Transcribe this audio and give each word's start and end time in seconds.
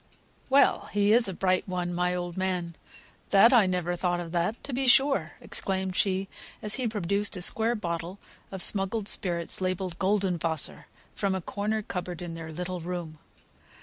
Well! 0.49 0.87
he 0.93 1.13
is 1.13 1.27
a 1.27 1.33
bright 1.35 1.67
one, 1.67 1.93
my 1.93 2.15
old 2.15 2.35
man! 2.35 2.75
That 3.29 3.53
I 3.53 3.67
never 3.67 3.95
thought 3.95 4.19
of 4.19 4.31
that, 4.31 4.55
to 4.63 4.73
be 4.73 4.87
sure!" 4.87 5.33
exclaimed 5.39 5.95
she, 5.95 6.27
as 6.59 6.73
he 6.73 6.87
produced 6.87 7.37
a 7.37 7.41
square 7.43 7.75
bottle 7.75 8.17
of 8.51 8.63
smuggled 8.63 9.07
spirits, 9.07 9.61
labelled 9.61 9.99
"Golden 9.99 10.39
Wasser," 10.43 10.87
from 11.13 11.35
a 11.35 11.39
corner 11.41 11.83
cupboard 11.83 12.23
in 12.23 12.33
their 12.33 12.51
little 12.51 12.79
room. 12.79 13.19